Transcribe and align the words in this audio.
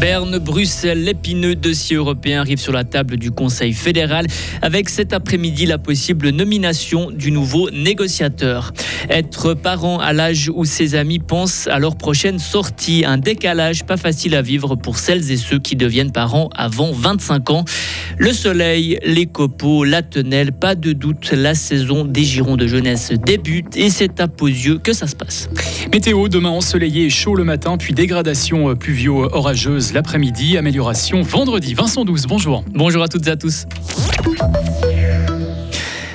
Berne, 0.00 0.38
Bruxelles, 0.38 1.02
l'épineux 1.02 1.54
dossier 1.54 1.96
européen 1.96 2.40
arrive 2.40 2.58
sur 2.58 2.72
la 2.72 2.84
table 2.84 3.16
du 3.16 3.30
Conseil 3.30 3.72
fédéral 3.72 4.26
avec 4.60 4.90
cet 4.90 5.14
après-midi 5.14 5.64
la 5.64 5.78
possible 5.78 6.28
nomination 6.28 7.10
du 7.10 7.30
nouveau 7.30 7.70
négociateur. 7.70 8.72
Être 9.08 9.54
parent 9.54 9.98
à 9.98 10.12
l'âge 10.12 10.50
où 10.54 10.66
ses 10.66 10.94
amis 10.96 11.18
pensent 11.18 11.66
à 11.68 11.78
leur 11.78 11.96
prochaine 11.96 12.38
sortie, 12.38 13.04
un 13.06 13.16
décalage 13.16 13.84
pas 13.84 13.96
facile 13.96 14.34
à 14.34 14.42
vivre 14.42 14.76
pour 14.76 14.98
celles 14.98 15.30
et 15.30 15.36
ceux 15.36 15.58
qui 15.58 15.76
deviennent 15.76 16.12
parents 16.12 16.50
avant 16.54 16.92
25 16.92 17.50
ans. 17.50 17.64
Le 18.18 18.32
soleil, 18.32 18.98
les 19.04 19.26
copeaux, 19.26 19.84
la 19.84 20.02
tenelle, 20.02 20.52
pas 20.52 20.74
de 20.74 20.92
doute, 20.92 21.32
la 21.32 21.54
saison 21.54 22.04
des 22.04 22.24
girons 22.24 22.56
de 22.56 22.66
jeunesse 22.66 23.12
débute 23.12 23.76
et 23.76 23.90
c'est 23.90 24.20
à 24.20 24.26
yeux 24.40 24.78
que 24.78 24.92
ça 24.92 25.06
se 25.06 25.14
passe. 25.14 25.50
Météo, 25.92 26.28
demain 26.28 26.50
ensoleillé 26.50 27.06
et 27.06 27.10
chaud 27.10 27.34
le 27.34 27.44
matin, 27.44 27.76
puis 27.76 27.92
dégradation 27.92 28.74
pluvio-orageuse 28.74 29.92
l'après-midi, 29.92 30.56
amélioration 30.56 31.20
vendredi. 31.22 31.74
Vincent 31.74 32.04
Douce, 32.04 32.26
bonjour. 32.26 32.64
Bonjour 32.72 33.02
à 33.02 33.08
toutes 33.08 33.26
et 33.26 33.30
à 33.30 33.36
tous. 33.36 33.66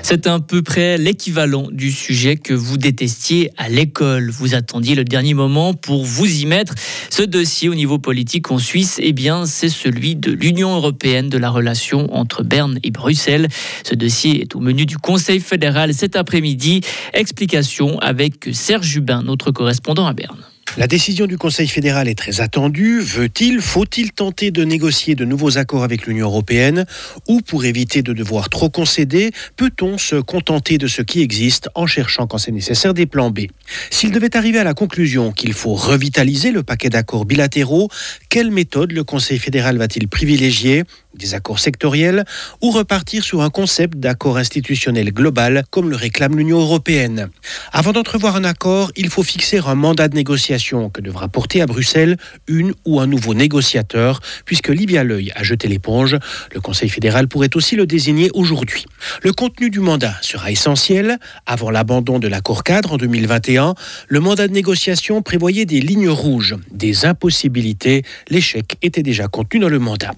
C'est 0.04 0.28
à 0.28 0.40
peu 0.40 0.62
près 0.62 0.98
l'équivalent 0.98 1.68
du 1.72 1.92
sujet 1.92 2.36
que 2.36 2.54
vous 2.54 2.78
détestiez 2.78 3.52
à 3.58 3.70
l'école. 3.70 4.30
Vous 4.30 4.56
attendiez 4.56 4.96
le 4.96 5.04
dernier 5.04 5.34
moment 5.34 5.74
pour 5.74 6.04
vous 6.04 6.26
y 6.26 6.46
mettre. 6.46 6.74
Ce 7.10 7.24
dossier 7.24 7.70
au 7.70 7.76
niveau 7.76 8.00
politique 8.00 8.52
en 8.52 8.58
Suisse, 8.58 9.00
eh 9.02 9.14
bien, 9.14 9.46
c'est 9.46 9.70
celui 9.70 10.16
de 10.16 10.32
l'Union 10.32 10.76
européenne, 10.76 11.30
de 11.30 11.38
la 11.38 11.50
relation 11.50 12.14
entre 12.14 12.44
Berne 12.44 12.80
et 12.84 12.92
Bruxelles. 12.92 13.48
Ce 13.84 13.96
dossier 13.96 14.42
est 14.42 14.56
au 14.56 14.60
menu 14.60 14.86
du 14.86 14.98
Conseil 14.98 15.40
fédéral 15.40 15.94
cet 15.94 16.16
après-midi. 16.16 16.82
Explication 17.14 18.00
avec 18.00 18.50
Serge 18.54 18.88
Jubin, 18.88 19.22
notre 19.24 19.52
correspondant 19.52 20.08
à 20.08 20.14
Berne. 20.14 20.51
La 20.78 20.88
décision 20.88 21.28
du 21.28 21.38
Conseil 21.38 21.68
fédéral 21.68 22.08
est 22.08 22.16
très 22.16 22.40
attendue. 22.40 23.02
Veut-il, 23.02 23.60
faut-il 23.60 24.14
tenter 24.14 24.52
de 24.52 24.64
négocier 24.64 25.16
de 25.16 25.26
nouveaux 25.26 25.58
accords 25.58 25.84
avec 25.84 26.08
l'Union 26.08 26.28
européenne 26.28 26.86
Ou 27.28 27.42
pour 27.42 27.66
éviter 27.66 28.02
de 28.02 28.14
devoir 28.14 28.50
trop 28.50 28.70
concéder, 28.70 29.32
peut-on 29.58 29.98
se 29.98 30.16
contenter 30.16 30.78
de 30.78 30.88
ce 30.88 31.02
qui 31.02 31.22
existe 31.22 31.68
en 31.76 31.88
cherchant 31.88 32.26
quand 32.26 32.38
c'est 32.38 32.54
nécessaire 32.54 32.94
des 32.94 33.06
plans 33.06 33.32
B? 33.32 33.42
S'il 33.90 34.12
devait 34.12 34.38
arriver 34.38 34.60
à 34.60 34.64
la 34.64 34.74
conclusion 34.74 35.34
qu'il 35.34 35.52
faut 35.52 35.74
revitaliser 35.74 36.52
le 36.52 36.64
paquet 36.64 36.90
d'accords 36.90 37.26
bilatéraux, 37.26 37.90
quelle 38.30 38.50
méthode 38.50 38.94
le 38.94 39.04
Conseil 39.04 39.40
fédéral 39.40 39.78
va-t-il 39.78 40.08
privilégier? 40.08 40.84
Des 41.14 41.34
accords 41.34 41.60
sectoriels 41.60 42.24
ou 42.62 42.72
repartir 42.72 43.26
sur 43.26 43.42
un 43.42 43.50
concept 43.50 43.98
d'accord 43.98 44.38
institutionnel 44.38 45.12
global 45.12 45.66
comme 45.70 45.90
le 45.90 45.98
réclame 45.98 46.38
l'Union 46.38 46.60
européenne? 46.60 47.30
Avant 47.74 47.92
d'entrevoir 47.92 48.38
un 48.38 48.46
accord, 48.46 48.94
il 48.96 49.10
faut 49.10 49.22
fixer 49.22 49.60
un 49.66 49.76
mandat 49.76 50.08
de 50.08 50.16
négociation 50.16 50.61
que 50.94 51.02
devra 51.02 51.28
porter 51.28 51.62
à 51.62 51.66
Bruxelles 51.66 52.18
une 52.48 52.74
ou 52.86 53.00
un 53.00 53.08
nouveau 53.08 53.34
négociateur, 53.34 54.20
puisque 54.46 54.70
Livia 54.70 55.04
L'œil 55.04 55.32
a 55.36 55.44
jeté 55.44 55.68
l'éponge. 55.68 56.18
Le 56.54 56.62
Conseil 56.62 56.90
fédéral 56.90 57.28
pourrait 57.28 57.50
aussi 57.56 57.76
le 57.76 57.88
désigner 57.88 58.30
aujourd'hui. 58.34 58.86
Le 59.24 59.34
contenu 59.34 59.70
du 59.70 59.80
mandat 59.80 60.14
sera 60.22 60.52
essentiel. 60.52 61.18
Avant 61.46 61.72
l'abandon 61.72 62.20
de 62.20 62.28
l'accord 62.28 62.64
cadre 62.64 62.94
en 62.94 62.98
2021, 62.98 63.74
le 64.08 64.20
mandat 64.20 64.48
de 64.48 64.54
négociation 64.54 65.22
prévoyait 65.22 65.66
des 65.66 65.82
lignes 65.82 66.10
rouges, 66.10 66.56
des 66.72 67.06
impossibilités. 67.06 68.04
L'échec 68.30 68.78
était 68.82 69.04
déjà 69.04 69.28
contenu 69.28 69.60
dans 69.60 69.70
le 69.70 69.80
mandat. 69.80 70.12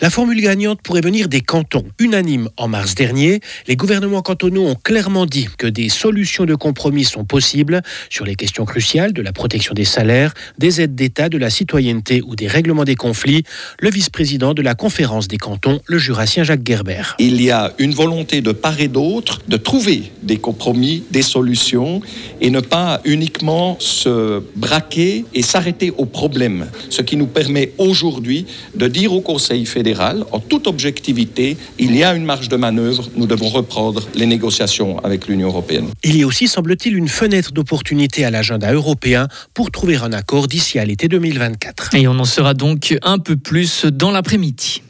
La 0.00 0.10
formule 0.10 0.40
gagnante 0.40 0.80
pourrait 0.82 1.00
venir 1.00 1.28
des 1.28 1.40
cantons. 1.40 1.84
Unanime 1.98 2.48
en 2.56 2.68
mars 2.68 2.94
dernier, 2.94 3.40
les 3.66 3.76
gouvernements 3.76 4.22
cantonaux 4.22 4.66
ont 4.66 4.74
clairement 4.74 5.26
dit 5.26 5.48
que 5.58 5.66
des 5.66 5.88
solutions 5.88 6.44
de 6.44 6.54
compromis 6.54 7.04
sont 7.04 7.24
possibles 7.24 7.82
sur 8.10 8.24
les 8.24 8.34
questions 8.34 8.64
cruciales 8.64 9.12
de 9.12 9.22
la 9.22 9.32
protection 9.32 9.74
des 9.74 9.84
salaires, 9.84 10.34
des 10.58 10.80
aides 10.80 10.94
d'État, 10.94 11.28
de 11.28 11.38
la 11.38 11.50
citoyenneté 11.50 12.22
ou 12.26 12.36
des 12.36 12.46
règlements 12.46 12.84
des 12.84 12.94
conflits. 12.94 13.44
Le 13.80 13.90
vice-président 13.90 14.54
de 14.54 14.62
la 14.62 14.74
conférence 14.74 15.28
des 15.28 15.38
cantons, 15.38 15.80
le 15.86 15.98
jurassien 15.98 16.44
Jacques 16.44 16.66
Gerber. 16.66 17.02
Il 17.18 17.40
y 17.42 17.50
a 17.50 17.72
une 17.78 17.94
volonté 17.94 18.40
de 18.40 18.52
part 18.52 18.80
et 18.80 18.88
d'autre 18.88 19.40
de 19.48 19.56
trouver 19.56 20.12
des 20.22 20.36
compromis, 20.36 21.04
des 21.10 21.22
solutions 21.22 22.00
et 22.40 22.50
ne 22.50 22.60
pas 22.60 23.00
uniquement 23.04 23.76
se 23.80 24.42
braquer 24.56 25.24
et 25.34 25.42
s'arrêter 25.42 25.92
au 25.96 26.06
problème. 26.06 26.66
Ce 26.90 27.02
qui 27.02 27.16
nous 27.16 27.26
permet 27.26 27.72
aujourd'hui 27.78 28.46
de 28.74 28.88
dire 28.88 29.12
au 29.12 29.20
Conseil 29.20 29.63
fédéral, 29.66 30.24
en 30.32 30.40
toute 30.40 30.66
objectivité, 30.66 31.56
il 31.78 31.96
y 31.96 32.04
a 32.04 32.14
une 32.14 32.24
marge 32.24 32.48
de 32.48 32.56
manœuvre. 32.56 33.08
Nous 33.16 33.26
devons 33.26 33.48
reprendre 33.48 34.06
les 34.14 34.26
négociations 34.26 34.98
avec 35.00 35.28
l'Union 35.28 35.48
européenne. 35.48 35.88
Il 36.02 36.16
y 36.16 36.22
a 36.22 36.26
aussi, 36.26 36.48
semble-t-il, 36.48 36.96
une 36.96 37.08
fenêtre 37.08 37.52
d'opportunité 37.52 38.24
à 38.24 38.30
l'agenda 38.30 38.72
européen 38.72 39.28
pour 39.52 39.70
trouver 39.70 39.96
un 39.96 40.12
accord 40.12 40.48
d'ici 40.48 40.78
à 40.78 40.84
l'été 40.84 41.08
2024. 41.08 41.94
Et 41.94 42.08
on 42.08 42.18
en 42.18 42.24
sera 42.24 42.54
donc 42.54 42.96
un 43.02 43.18
peu 43.18 43.36
plus 43.36 43.84
dans 43.86 44.10
l'après-midi. 44.10 44.82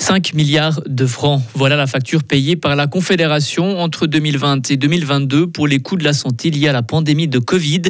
5 0.00 0.32
milliards 0.32 0.80
de 0.86 1.06
francs. 1.06 1.42
Voilà 1.54 1.76
la 1.76 1.86
facture 1.86 2.24
payée 2.24 2.56
par 2.56 2.74
la 2.74 2.86
Confédération 2.86 3.78
entre 3.80 4.06
2020 4.06 4.70
et 4.70 4.76
2022 4.76 5.46
pour 5.46 5.68
les 5.68 5.78
coûts 5.78 5.96
de 5.96 6.04
la 6.04 6.14
santé 6.14 6.50
liés 6.50 6.68
à 6.68 6.72
la 6.72 6.82
pandémie 6.82 7.28
de 7.28 7.38
Covid. 7.38 7.82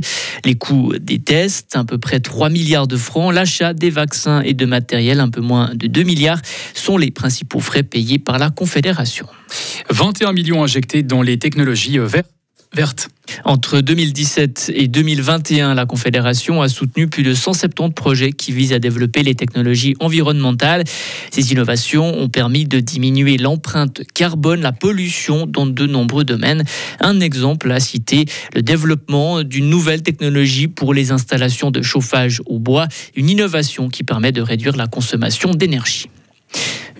Les 0.44 0.56
coûts 0.56 0.92
des 1.00 1.20
tests, 1.20 1.76
à 1.76 1.84
peu 1.84 1.98
près 1.98 2.20
3 2.20 2.50
milliards 2.50 2.88
de 2.88 2.96
francs. 2.96 3.32
L'achat 3.32 3.74
des 3.74 3.90
vaccins 3.90 4.42
et 4.42 4.54
de 4.54 4.66
matériel, 4.66 5.20
un 5.20 5.30
peu 5.30 5.40
moins 5.40 5.70
de 5.74 5.86
2 5.86 6.02
milliards, 6.02 6.42
sont 6.74 6.98
les 6.98 7.12
principaux 7.12 7.60
frais 7.60 7.84
payés 7.84 8.18
par 8.18 8.38
la 8.38 8.50
Confédération. 8.50 9.26
21 9.90 10.32
millions 10.32 10.62
injectés 10.62 11.02
dans 11.02 11.22
les 11.22 11.38
technologies 11.38 11.98
vertes 11.98 12.30
verte. 12.74 13.08
Entre 13.44 13.80
2017 13.80 14.72
et 14.74 14.86
2021, 14.86 15.74
la 15.74 15.86
Confédération 15.86 16.62
a 16.62 16.68
soutenu 16.68 17.08
plus 17.08 17.22
de 17.22 17.34
170 17.34 17.92
projets 17.92 18.32
qui 18.32 18.52
visent 18.52 18.72
à 18.72 18.78
développer 18.78 19.22
les 19.22 19.34
technologies 19.34 19.96
environnementales. 20.00 20.84
Ces 21.30 21.52
innovations 21.52 22.18
ont 22.18 22.28
permis 22.28 22.64
de 22.64 22.80
diminuer 22.80 23.38
l'empreinte 23.38 24.02
carbone, 24.14 24.60
la 24.60 24.72
pollution 24.72 25.46
dans 25.46 25.66
de 25.66 25.86
nombreux 25.86 26.24
domaines. 26.24 26.64
Un 27.00 27.20
exemple 27.20 27.70
à 27.72 27.80
citer, 27.80 28.26
le 28.54 28.62
développement 28.62 29.42
d'une 29.42 29.68
nouvelle 29.68 30.02
technologie 30.02 30.68
pour 30.68 30.94
les 30.94 31.12
installations 31.12 31.70
de 31.70 31.82
chauffage 31.82 32.40
au 32.46 32.58
bois, 32.58 32.86
une 33.16 33.30
innovation 33.30 33.88
qui 33.88 34.04
permet 34.04 34.32
de 34.32 34.42
réduire 34.42 34.76
la 34.76 34.86
consommation 34.86 35.52
d'énergie. 35.52 36.08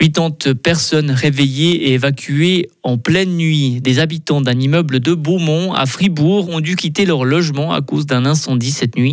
80 0.00 0.54
personnes 0.54 1.10
réveillées 1.10 1.88
et 1.88 1.92
évacuées 1.92 2.70
en 2.82 2.96
pleine 2.96 3.36
nuit. 3.36 3.82
Des 3.82 3.98
habitants 3.98 4.40
d'un 4.40 4.58
immeuble 4.58 4.98
de 4.98 5.12
Beaumont 5.12 5.74
à 5.74 5.84
Fribourg 5.84 6.48
ont 6.48 6.60
dû 6.60 6.74
quitter 6.74 7.04
leur 7.04 7.26
logement 7.26 7.74
à 7.74 7.82
cause 7.82 8.06
d'un 8.06 8.24
incendie 8.24 8.70
cette 8.70 8.96
nuit. 8.96 9.12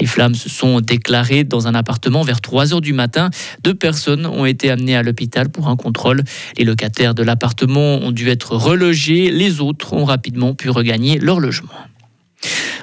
Les 0.00 0.06
flammes 0.06 0.34
se 0.34 0.48
sont 0.48 0.80
déclarées 0.80 1.44
dans 1.44 1.68
un 1.68 1.74
appartement 1.76 2.22
vers 2.22 2.40
3 2.40 2.74
heures 2.74 2.80
du 2.80 2.92
matin. 2.92 3.30
Deux 3.62 3.74
personnes 3.74 4.26
ont 4.26 4.44
été 4.44 4.68
amenées 4.68 4.96
à 4.96 5.04
l'hôpital 5.04 5.48
pour 5.48 5.68
un 5.68 5.76
contrôle. 5.76 6.24
Les 6.58 6.64
locataires 6.64 7.14
de 7.14 7.22
l'appartement 7.22 7.98
ont 7.98 8.10
dû 8.10 8.28
être 8.28 8.56
relogés. 8.56 9.30
Les 9.30 9.60
autres 9.60 9.92
ont 9.92 10.04
rapidement 10.04 10.54
pu 10.54 10.70
regagner 10.70 11.18
leur 11.18 11.38
logement. 11.38 11.70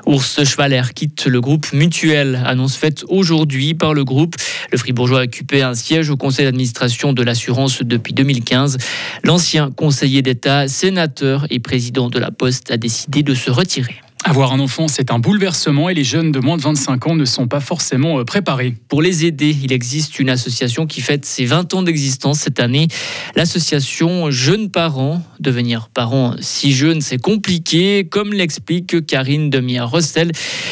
Ours 0.05 0.43
Schwaller 0.43 0.93
quitte 0.93 1.25
le 1.25 1.39
groupe 1.39 1.71
Mutuel, 1.73 2.41
annonce 2.45 2.75
faite 2.75 3.05
aujourd'hui 3.07 3.73
par 3.73 3.93
le 3.93 4.03
groupe. 4.03 4.35
Le 4.71 4.77
Fribourgeois 4.77 5.21
a 5.21 5.23
occupé 5.23 5.61
un 5.61 5.75
siège 5.75 6.09
au 6.09 6.17
conseil 6.17 6.45
d'administration 6.45 7.13
de 7.13 7.23
l'assurance 7.23 7.81
depuis 7.81 8.13
2015. 8.13 8.77
L'ancien 9.23 9.71
conseiller 9.71 10.21
d'État, 10.21 10.67
sénateur 10.67 11.47
et 11.49 11.59
président 11.59 12.09
de 12.09 12.19
la 12.19 12.31
Poste 12.31 12.69
a 12.71 12.77
décidé 12.77 13.23
de 13.23 13.33
se 13.33 13.49
retirer. 13.49 14.02
Avoir 14.25 14.53
un 14.53 14.59
enfant, 14.61 14.87
c'est 14.87 15.11
un 15.11 15.19
bouleversement 15.19 15.89
et 15.89 15.93
les 15.93 16.05
jeunes 16.05 16.31
de 16.31 16.39
moins 16.39 16.55
de 16.55 16.61
25 16.61 17.07
ans 17.07 17.15
ne 17.15 17.25
sont 17.25 17.47
pas 17.47 17.59
forcément 17.59 18.19
euh, 18.19 18.23
préparés. 18.23 18.73
Pour 18.87 19.01
les 19.01 19.25
aider, 19.25 19.53
il 19.61 19.73
existe 19.73 20.17
une 20.17 20.29
association 20.29 20.87
qui 20.87 21.01
fête 21.01 21.25
ses 21.25 21.43
20 21.43 21.73
ans 21.73 21.83
d'existence 21.83 22.39
cette 22.39 22.61
année. 22.61 22.87
L'association 23.35 24.31
Jeunes 24.31 24.71
Parents. 24.71 25.21
Devenir 25.41 25.89
parent 25.89 26.35
si 26.39 26.71
jeune, 26.71 27.01
c'est 27.01 27.17
compliqué, 27.17 28.07
comme 28.09 28.31
l'explique 28.31 29.05
Karine 29.05 29.49
Demia-Rossel. 29.49 30.31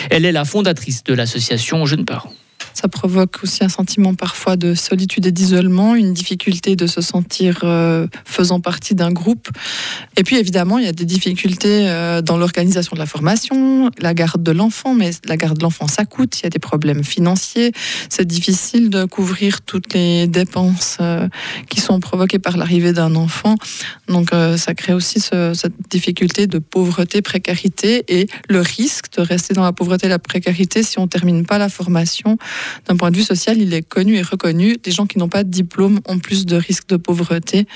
Elle 0.09 0.24
est 0.24 0.31
la 0.31 0.45
fondatrice 0.45 1.03
de 1.03 1.13
l'association 1.13 1.86
Jeunes 1.86 2.06
Parents. 2.06 2.33
Ça 2.73 2.88
provoque 2.88 3.39
aussi 3.44 3.63
un 3.63 3.69
sentiment 3.69 4.13
parfois 4.15 4.56
de 4.56 4.73
solitude 4.73 5.25
et 5.25 5.31
d'isolement, 5.31 5.95
une 5.95 6.13
difficulté 6.13 6.75
de 6.75 6.88
se 6.88 7.01
sentir 7.01 7.59
euh, 7.63 8.07
faisant 8.25 8.59
partie 8.59 8.95
d'un 8.95 9.12
groupe. 9.12 9.50
Et 10.18 10.23
puis 10.23 10.38
évidemment, 10.38 10.77
il 10.77 10.85
y 10.85 10.88
a 10.88 10.94
des 10.94 11.06
difficultés 11.06 11.89
euh, 11.89 12.21
dans 12.21 12.38
l'organisation 12.38 12.94
de 12.94 13.00
la 13.00 13.06
formation, 13.06 13.89
la 14.00 14.13
garde 14.13 14.44
de 14.44 14.51
l'enfant, 14.51 14.94
mais 14.94 15.12
la 15.25 15.38
garde 15.38 15.57
de 15.57 15.63
l'enfant, 15.63 15.88
ça 15.88 16.06
coûte, 16.06 16.39
il 16.39 16.44
y 16.44 16.47
a 16.47 16.50
des 16.50 16.59
problèmes 16.59 17.03
financiers, 17.03 17.71
c'est 18.09 18.25
difficile 18.25 18.89
de 18.89 19.06
couvrir 19.06 19.62
toutes 19.62 19.94
les 19.94 20.27
dépenses 20.27 20.97
euh, 21.01 21.27
qui 21.69 21.81
sont 21.81 22.00
provoquées 22.00 22.39
par 22.39 22.57
l'arrivée 22.57 22.94
d'un 22.94 23.15
enfant. 23.15 23.56
Donc 24.07 24.29
ça 24.57 24.74
crée 24.74 24.94
aussi 24.94 25.19
cette 25.19 25.74
difficulté 25.89 26.47
de 26.47 26.59
pauvreté, 26.59 27.21
précarité 27.21 28.03
et 28.07 28.27
le 28.50 28.62
risque 28.62 29.06
de 29.17 29.21
rester 29.21 29.53
dans 29.53 29.63
la 29.63 29.71
pauvreté 29.71 30.07
et 30.07 30.09
la 30.09 30.19
précarité 30.19 30.83
si 30.83 31.00
on 31.00 31.03
ne 31.03 31.07
termine 31.07 31.45
pas 31.45 31.57
la 31.57 31.69
formation 31.69 32.38
d'un 32.88 32.96
point 32.96 33.12
de 33.12 33.18
vue 33.18 33.24
social, 33.24 33.58
il 33.58 33.74
est 33.74 33.81
connu 33.81 34.16
et 34.16 34.22
reconnu. 34.22 34.78
Les 34.86 34.92
gens 34.92 35.06
qui 35.06 35.18
n'ont 35.18 35.30
pas 35.30 35.44
de 35.44 35.50
diplôme 35.50 36.00
ont 36.08 36.19
plus 36.19 36.46
de 36.46 36.56
risques 36.56 36.88
de 36.88 36.98
pauvreté. 36.98 37.68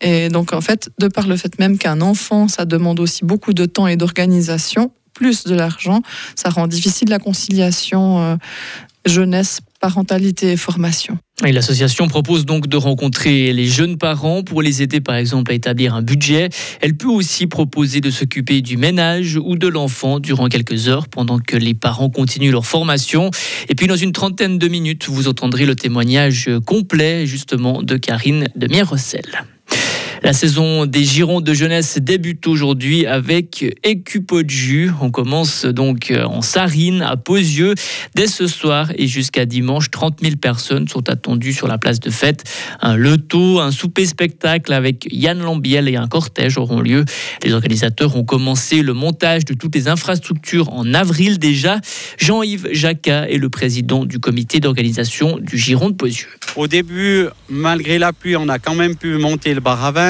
Et 0.00 0.28
donc, 0.28 0.52
en 0.52 0.60
fait, 0.60 0.90
de 0.98 1.08
par 1.08 1.26
le 1.26 1.36
fait 1.36 1.58
même 1.58 1.78
qu'un 1.78 2.00
enfant, 2.00 2.48
ça 2.48 2.64
demande 2.64 3.00
aussi 3.00 3.24
beaucoup 3.24 3.52
de 3.52 3.64
temps 3.64 3.86
et 3.86 3.96
d'organisation, 3.96 4.92
plus 5.14 5.44
de 5.44 5.54
l'argent, 5.54 6.02
ça 6.34 6.50
rend 6.50 6.66
difficile 6.66 7.08
la 7.08 7.18
conciliation 7.18 8.20
euh, 8.20 8.36
jeunesse, 9.06 9.60
parentalité 9.80 10.52
et 10.52 10.56
formation. 10.56 11.18
L'association 11.42 12.08
propose 12.08 12.46
donc 12.46 12.66
de 12.66 12.78
rencontrer 12.78 13.52
les 13.52 13.66
jeunes 13.66 13.98
parents 13.98 14.42
pour 14.42 14.62
les 14.62 14.82
aider 14.82 15.00
par 15.00 15.16
exemple 15.16 15.52
à 15.52 15.54
établir 15.54 15.94
un 15.94 16.00
budget. 16.00 16.48
Elle 16.80 16.96
peut 16.96 17.08
aussi 17.08 17.46
proposer 17.46 18.00
de 18.00 18.10
s'occuper 18.10 18.62
du 18.62 18.78
ménage 18.78 19.36
ou 19.36 19.56
de 19.56 19.68
l'enfant 19.68 20.18
durant 20.18 20.48
quelques 20.48 20.88
heures 20.88 21.08
pendant 21.08 21.38
que 21.38 21.58
les 21.58 21.74
parents 21.74 22.08
continuent 22.08 22.52
leur 22.52 22.64
formation. 22.64 23.30
Et 23.68 23.74
puis 23.74 23.86
dans 23.86 23.96
une 23.96 24.12
trentaine 24.12 24.58
de 24.58 24.66
minutes, 24.66 25.08
vous 25.10 25.28
entendrez 25.28 25.66
le 25.66 25.76
témoignage 25.76 26.50
complet 26.64 27.26
justement 27.26 27.82
de 27.82 27.98
Karine 27.98 28.48
de 28.56 28.66
Mierrecel. 28.66 29.44
La 30.22 30.32
saison 30.32 30.86
des 30.86 31.04
Girons 31.04 31.40
de 31.40 31.52
jeunesse 31.52 31.98
débute 31.98 32.46
aujourd'hui 32.46 33.06
avec 33.06 33.64
Jus. 34.48 34.90
On 35.00 35.10
commence 35.10 35.66
donc 35.66 36.12
en 36.12 36.40
Sarine 36.40 37.02
à 37.02 37.16
Posieux 37.16 37.74
dès 38.14 38.26
ce 38.26 38.46
soir 38.46 38.90
et 38.96 39.06
jusqu'à 39.06 39.44
dimanche. 39.44 39.90
30 39.90 40.20
000 40.22 40.36
personnes 40.36 40.88
sont 40.88 41.08
attendues 41.10 41.52
sur 41.52 41.68
la 41.68 41.78
place 41.78 42.00
de 42.00 42.10
fête. 42.10 42.44
Un 42.80 42.96
loto, 42.96 43.60
un 43.60 43.70
souper 43.70 44.06
spectacle 44.06 44.72
avec 44.72 45.06
Yann 45.10 45.38
Lambiel 45.38 45.88
et 45.88 45.96
un 45.96 46.08
cortège 46.08 46.56
auront 46.56 46.80
lieu. 46.80 47.04
Les 47.44 47.52
organisateurs 47.52 48.16
ont 48.16 48.24
commencé 48.24 48.82
le 48.82 48.94
montage 48.94 49.44
de 49.44 49.54
toutes 49.54 49.74
les 49.74 49.86
infrastructures 49.86 50.72
en 50.72 50.94
avril 50.94 51.38
déjà. 51.38 51.80
Jean-Yves 52.18 52.68
Jacquat 52.72 53.28
est 53.28 53.38
le 53.38 53.50
président 53.50 54.04
du 54.04 54.18
comité 54.18 54.60
d'organisation 54.60 55.38
du 55.38 55.58
Giron 55.58 55.90
de 55.90 55.94
Posieux. 55.94 56.28
Au 56.56 56.66
début, 56.66 57.26
malgré 57.48 57.98
la 57.98 58.12
pluie, 58.12 58.36
on 58.36 58.48
a 58.48 58.58
quand 58.58 58.74
même 58.74 58.96
pu 58.96 59.18
monter 59.18 59.52
le 59.52 59.60
bar 59.60 59.84
à 59.84 59.92
vin 59.92 60.05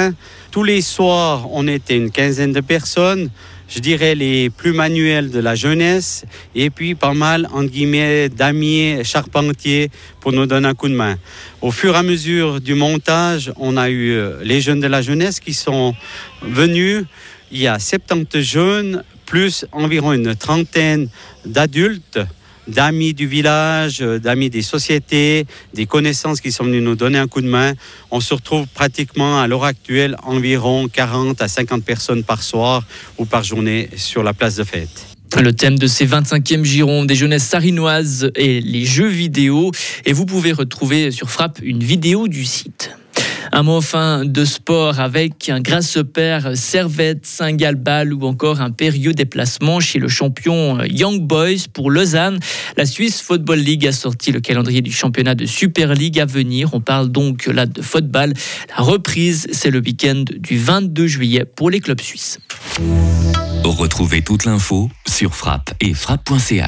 tous 0.51 0.63
les 0.63 0.81
soirs, 0.81 1.47
on 1.51 1.67
était 1.67 1.95
une 1.95 2.11
quinzaine 2.11 2.53
de 2.53 2.61
personnes, 2.61 3.29
je 3.69 3.79
dirais 3.79 4.15
les 4.15 4.49
plus 4.49 4.71
manuels 4.71 5.29
de 5.29 5.39
la 5.39 5.55
jeunesse, 5.55 6.25
et 6.55 6.69
puis 6.69 6.95
pas 6.95 7.13
mal, 7.13 7.47
entre 7.51 7.69
guillemets, 7.69 8.29
d'amis 8.29 9.03
charpentiers 9.03 9.89
pour 10.19 10.31
nous 10.31 10.45
donner 10.45 10.67
un 10.69 10.73
coup 10.73 10.87
de 10.87 10.95
main. 10.95 11.17
Au 11.61 11.71
fur 11.71 11.95
et 11.95 11.97
à 11.97 12.03
mesure 12.03 12.61
du 12.61 12.75
montage, 12.75 13.51
on 13.57 13.77
a 13.77 13.89
eu 13.89 14.11
euh, 14.11 14.39
les 14.43 14.61
jeunes 14.61 14.79
de 14.79 14.87
la 14.87 15.01
jeunesse 15.01 15.39
qui 15.39 15.53
sont 15.53 15.93
venus. 16.41 17.03
Il 17.51 17.59
y 17.59 17.67
a 17.67 17.77
70 17.77 18.41
jeunes, 18.41 19.03
plus 19.25 19.65
environ 19.71 20.13
une 20.13 20.35
trentaine 20.35 21.09
d'adultes 21.45 22.19
d'amis 22.67 23.13
du 23.13 23.27
village, 23.27 24.01
euh, 24.01 24.19
d'amis 24.19 24.49
des 24.49 24.61
sociétés, 24.61 25.45
des 25.73 25.85
connaissances 25.85 26.41
qui 26.41 26.51
sont 26.51 26.65
venus 26.65 26.83
nous 26.83 26.95
donner 26.95 27.17
un 27.17 27.27
coup 27.27 27.41
de 27.41 27.47
main. 27.47 27.73
On 28.11 28.19
se 28.19 28.33
retrouve 28.33 28.67
pratiquement 28.67 29.39
à 29.39 29.47
l'heure 29.47 29.63
actuelle 29.63 30.15
environ 30.23 30.87
40 30.87 31.41
à 31.41 31.47
50 31.47 31.83
personnes 31.83 32.23
par 32.23 32.43
soir 32.43 32.83
ou 33.17 33.25
par 33.25 33.43
journée 33.43 33.89
sur 33.95 34.23
la 34.23 34.33
place 34.33 34.55
de 34.55 34.63
fête. 34.63 35.07
Le 35.35 35.53
thème 35.53 35.77
de 35.77 35.87
ces 35.87 36.07
25e 36.07 36.63
Girons 36.63 37.05
des 37.05 37.15
jeunesses 37.15 37.43
sarinoises 37.43 38.31
est 38.35 38.65
les 38.65 38.85
jeux 38.85 39.09
vidéo 39.09 39.71
et 40.05 40.13
vous 40.13 40.25
pouvez 40.25 40.51
retrouver 40.51 41.11
sur 41.11 41.29
Frappe 41.29 41.59
une 41.61 41.83
vidéo 41.83 42.27
du 42.27 42.45
site. 42.45 42.91
Un 43.51 43.63
mot 43.63 43.81
fin 43.81 44.25
de 44.25 44.45
sport 44.45 44.99
avec 44.99 45.49
un 45.49 45.61
grâce 45.61 45.97
père 46.13 46.51
Servette, 46.55 47.25
Saint-Galbal 47.25 48.13
ou 48.13 48.25
encore 48.25 48.61
un 48.61 48.71
périlleux 48.71 49.13
déplacement 49.13 49.79
chez 49.79 49.99
le 49.99 50.07
champion 50.07 50.83
Young 50.83 51.21
Boys 51.21 51.67
pour 51.73 51.91
Lausanne. 51.91 52.39
La 52.75 52.85
Swiss 52.85 53.21
Football 53.21 53.59
League 53.59 53.87
a 53.87 53.91
sorti 53.91 54.31
le 54.31 54.39
calendrier 54.39 54.81
du 54.81 54.91
championnat 54.91 55.35
de 55.35 55.45
Super 55.45 55.93
League 55.93 56.19
à 56.19 56.25
venir. 56.25 56.73
On 56.73 56.81
parle 56.81 57.09
donc 57.09 57.47
là 57.47 57.65
de 57.65 57.81
football. 57.81 58.33
La 58.77 58.83
reprise, 58.83 59.47
c'est 59.51 59.71
le 59.71 59.79
week-end 59.79 60.23
du 60.37 60.57
22 60.57 61.07
juillet 61.07 61.45
pour 61.45 61.69
les 61.69 61.79
clubs 61.79 62.01
suisses. 62.01 62.39
Retrouvez 63.63 64.21
toute 64.21 64.45
l'info 64.45 64.89
sur 65.07 65.35
frappe 65.35 65.73
et 65.81 65.93
frappe.ch. 65.93 66.63